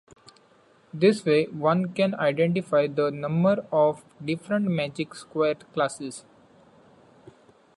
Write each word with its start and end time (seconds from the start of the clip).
This 0.91 1.23
way 1.25 1.45
one 1.45 1.93
can 1.93 2.15
identify 2.15 2.87
the 2.87 3.11
number 3.11 3.63
of 3.71 4.03
different 4.25 4.65
magic 4.65 5.13
square 5.13 5.53
classes. 5.53 6.25